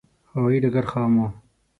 هوایې 0.31 0.57
ډګر 0.63 0.85
خام 0.91 1.11
و. 1.19 1.27